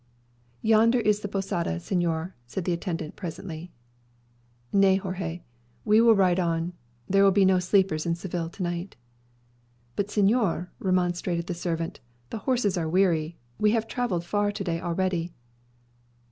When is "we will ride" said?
5.85-6.39